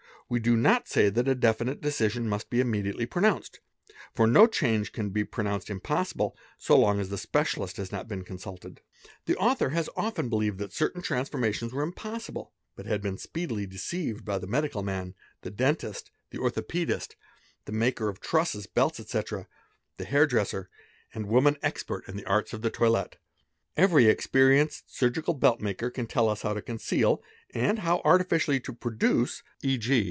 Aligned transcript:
We 0.29 0.39
do 0.39 0.55
not 0.55 0.87
say 0.87 1.09
that 1.09 1.27
a 1.27 1.35
definite 1.35 1.81
decision 1.81 2.25
must 2.29 2.49
be 2.49 2.61
immediately 2.61 3.05
pronounced, 3.05 3.59
for 4.13 4.25
no 4.27 4.47
change 4.47 4.93
can 4.93 5.09
be 5.09 5.25
pronounced 5.25 5.69
impossible 5.69 6.37
so 6.57 6.79
long 6.79 7.01
as 7.01 7.09
the 7.09 7.17
specialist 7.17 7.75
has 7.75 7.91
not 7.91 8.07
been 8.07 8.23
consulted. 8.23 8.79
u 9.05 9.09
The 9.25 9.35
author 9.35 9.71
has 9.71 9.89
often 9.97 10.29
believed 10.29 10.57
that 10.59 10.71
certain 10.71 11.01
transformations 11.01 11.73
were 11.73 11.83
im. 11.83 11.91
possible, 11.91 12.53
but 12.77 12.85
been 13.01 13.17
speedily 13.17 13.65
deceived 13.65 14.23
by 14.23 14.37
the 14.37 14.47
medical 14.47 14.81
man, 14.81 15.15
the 15.41 15.51
dentist, 15.51 16.11
th 16.31 16.41
orthopaidist, 16.41 17.15
the 17.65 17.73
maker 17.73 18.07
of 18.07 18.21
trusses, 18.21 18.67
belts, 18.67 19.01
etc., 19.01 19.49
the 19.97 20.05
hair 20.05 20.25
dresser, 20.25 20.69
and 21.13 21.25
womar 21.25 21.57
expert 21.61 22.05
in 22.07 22.15
the 22.15 22.23
arts 22.25 22.53
of 22.53 22.61
the 22.61 22.71
toilette. 22.71 23.17
very 23.75 24.05
experienced 24.05 24.95
surgical 24.95 25.33
belt 25.33 25.59
make 25.59 25.79
can 25.93 26.07
tell 26.07 26.29
us 26.29 26.43
how 26.43 26.53
to 26.53 26.61
conceal 26.61 27.21
and 27.53 27.79
how 27.79 28.01
artificially 28.05 28.61
to 28.61 28.71
produce, 28.71 29.43
e.g. 29.61 29.99